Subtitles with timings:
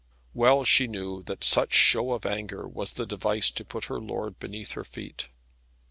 [0.33, 4.39] Well she knew that such show of anger was the device to put her lord
[4.39, 5.27] beneath her feet.